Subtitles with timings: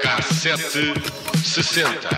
[0.00, 0.94] Cassete
[1.44, 2.08] sessenta.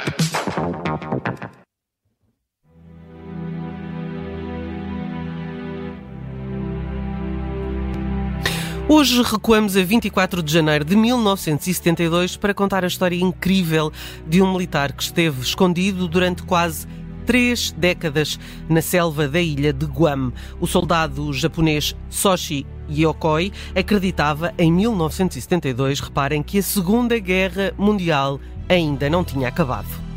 [8.88, 13.92] Hoje recuamos a 24 de janeiro de 1972 para contar a história incrível
[14.28, 16.86] de um militar que esteve escondido durante quase
[17.26, 20.32] três décadas na selva da ilha de Guam.
[20.60, 29.08] O soldado japonês Soshi Yokoi acreditava em 1972, reparem, que a Segunda Guerra Mundial ainda
[29.08, 30.10] não tinha acabado.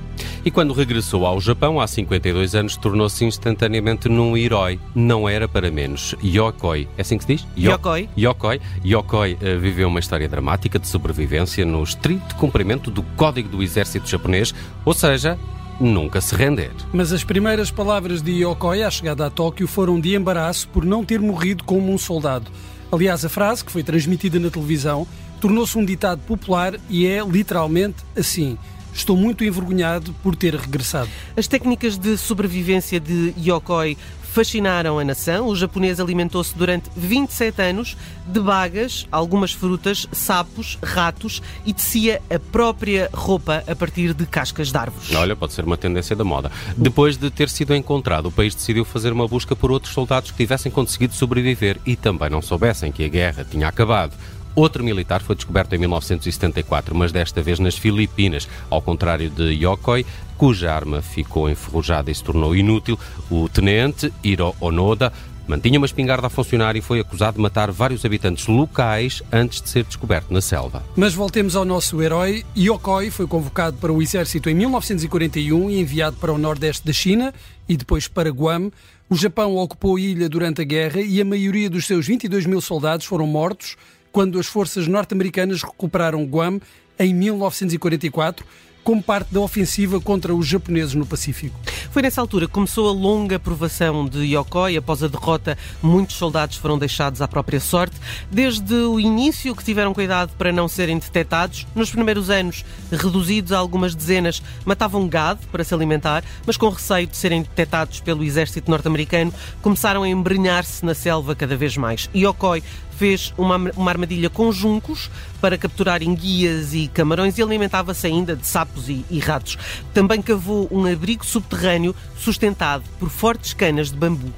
[0.46, 4.78] E quando regressou ao Japão, há 52 anos, tornou-se instantaneamente num herói.
[4.94, 6.16] Não era para menos.
[6.22, 7.48] Yokoi, é assim que se diz?
[7.58, 8.10] Yo Yokoi.
[8.18, 8.62] Yokoi.
[8.86, 14.10] Yokoi uh, viveu uma história dramática de sobrevivência no estrito cumprimento do Código do Exército
[14.10, 15.40] Japonês, ou seja,
[15.84, 16.72] nunca se render.
[16.94, 21.04] Mas as primeiras palavras de Yokoi à chegada a Tóquio foram de embaraço por não
[21.04, 22.50] ter morrido como um soldado.
[22.92, 25.06] Aliás, a frase, que foi transmitida na televisão,
[25.42, 28.58] tornou-se um ditado popular e é literalmente assim.
[28.94, 31.10] Estou muito envergonhado por ter regressado.
[31.36, 33.98] As técnicas de sobrevivência de Yokoi
[34.34, 35.48] fascinaram a nação.
[35.48, 37.96] O japonês alimentou-se durante 27 anos
[38.26, 44.72] de bagas, algumas frutas, sapos, ratos e tecia a própria roupa a partir de cascas
[44.72, 45.14] de árvores.
[45.14, 46.52] Olha, pode ser uma tendência da moda.
[46.76, 50.38] Depois de ter sido encontrado, o país decidiu fazer uma busca por outros soldados que
[50.38, 54.14] tivessem conseguido sobreviver e também não soubessem que a guerra tinha acabado.
[54.56, 60.06] Outro militar foi descoberto em 1974, mas desta vez nas Filipinas, ao contrário de Yokoi,
[60.44, 63.00] cuja arma ficou enferrujada e se tornou inútil.
[63.32, 65.14] O tenente Hiro Onoda
[65.48, 69.70] mantinha uma espingarda a funcionar e foi acusado de matar vários habitantes locais antes de
[69.70, 70.84] ser descoberto na selva.
[70.98, 72.44] Mas voltemos ao nosso herói.
[72.58, 77.34] Yokoi foi convocado para o exército em 1941 e enviado para o nordeste da China
[77.70, 78.70] e depois para Guam.
[79.10, 82.60] O Japão ocupou a ilha durante a guerra e a maioria dos seus 22 mil
[82.60, 83.78] soldados foram mortos
[84.12, 86.60] quando as forças norte-americanas recuperaram Guam
[87.00, 88.46] em 1944
[88.84, 91.58] como parte da ofensiva contra os japoneses no Pacífico.
[91.92, 94.78] Foi nessa altura que começou a longa provação de Yokoi.
[94.78, 97.96] Após a derrota, muitos soldados foram deixados à própria sorte.
[98.32, 103.58] Desde o início que tiveram cuidado para não serem detectados, nos primeiros anos, reduzidos a
[103.58, 108.70] algumas dezenas, matavam gado para se alimentar, mas com receio de serem detectados pelo exército
[108.70, 112.10] norte-americano, começaram a embrenhar-se na selva cada vez mais.
[112.16, 112.64] Yokoi
[112.98, 115.10] fez uma, uma armadilha com juncos
[115.42, 119.58] para capturar enguias e camarões e alimentava-se ainda de sapos e, e ratos.
[119.94, 124.34] Também cavou um abrigo subterrâneo sustentado por fortes canas de bambu.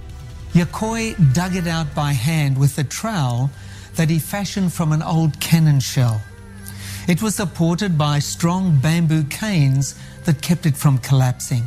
[0.56, 3.50] Yokoi dug it out by hand with a trowel
[3.96, 6.22] that he fashioned from an old cannon shell.
[7.08, 11.64] It was supported by strong bamboo canes that kept it from collapsing.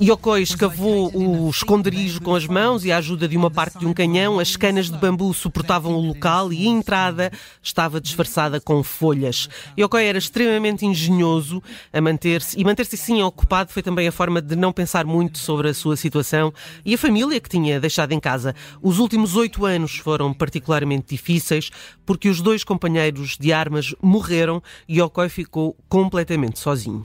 [0.00, 3.92] Yokoi escavou o esconderijo com as mãos e a ajuda de uma parte de um
[3.92, 4.38] canhão.
[4.38, 7.30] As canas de bambu suportavam o local e a entrada
[7.62, 9.48] estava disfarçada com folhas.
[9.78, 11.62] Yokoi era extremamente engenhoso
[11.92, 15.68] a manter-se e manter-se assim ocupado foi também a forma de não pensar muito sobre
[15.68, 16.52] a sua situação
[16.84, 18.54] e a família que tinha deixado em casa.
[18.80, 21.70] Os últimos oito anos foram particularmente difíceis
[22.06, 27.04] porque os dois companheiros de armas morreram e Yokoi ficou completamente sozinho.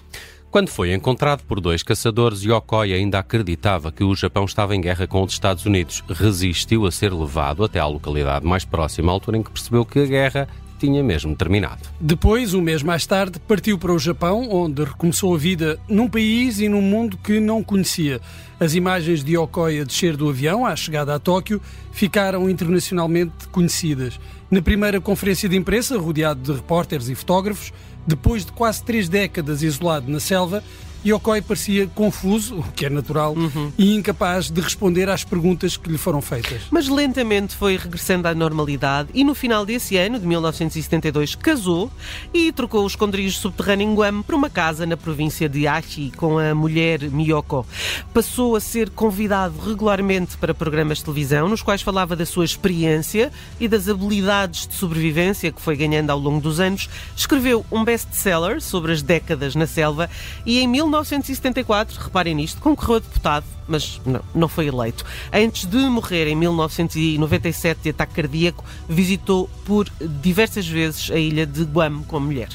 [0.52, 5.08] Quando foi encontrado por dois caçadores, Yokoi ainda acreditava que o Japão estava em guerra
[5.08, 6.04] com os Estados Unidos.
[6.10, 10.00] Resistiu a ser levado até à localidade mais próxima, à altura em que percebeu que
[10.00, 11.84] a guerra tinha mesmo terminado.
[12.02, 16.60] Depois, um mês mais tarde, partiu para o Japão, onde recomeçou a vida num país
[16.60, 18.20] e num mundo que não conhecia.
[18.60, 21.62] As imagens de Yokoi a descer do avião, à chegada a Tóquio,
[21.94, 24.20] ficaram internacionalmente conhecidas.
[24.50, 27.72] Na primeira conferência de imprensa, rodeado de repórteres e fotógrafos,
[28.06, 30.64] depois de quase três décadas isolado na selva,
[31.06, 33.72] Yokoi parecia confuso, o que é natural, uhum.
[33.78, 36.62] e incapaz de responder às perguntas que lhe foram feitas.
[36.70, 41.92] Mas lentamente foi regressando à normalidade e no final desse ano, de 1972, casou
[42.34, 46.38] e trocou o esconderijo subterrâneo em Guam por uma casa na província de Aichi com
[46.38, 47.66] a mulher Miyoko.
[48.14, 53.32] Passou a ser convidado regularmente para programas de televisão nos quais falava da sua experiência
[53.60, 56.90] e das habilidades de sobrevivência que foi ganhando ao longo dos anos.
[57.16, 60.10] Escreveu um best-seller sobre as décadas na selva
[60.46, 65.06] e em 1974, reparem nisto, concorreu a deputado, mas não, não foi eleito.
[65.32, 69.88] Antes de morrer em 1997 de ataque cardíaco, visitou por
[70.22, 72.50] diversas vezes a ilha de Guam com a mulher.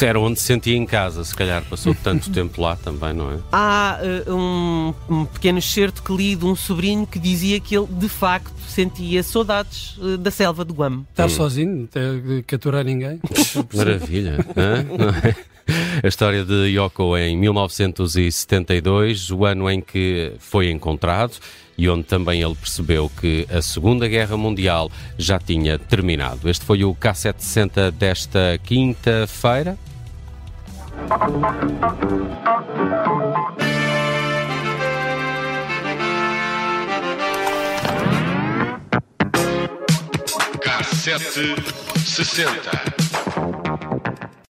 [0.00, 3.38] Era onde se sentia em casa, se calhar passou tanto tempo lá também, não é?
[3.50, 3.98] Há
[4.28, 8.08] uh, um, um, pequeno excerto que li de um sobrinho que dizia que ele de
[8.08, 11.04] facto sentia saudades uh, da selva de Guam.
[11.10, 11.30] Estar hum.
[11.30, 11.88] sozinho,
[12.46, 13.20] que aturar ninguém.
[13.74, 14.38] Maravilha?
[16.02, 21.34] A história de Yoko em 1972, o ano em que foi encontrado
[21.80, 26.48] e onde também ele percebeu que a Segunda Guerra Mundial já tinha terminado.
[26.48, 29.78] Este foi o K760 desta quinta-feira.
[41.18, 42.89] K760.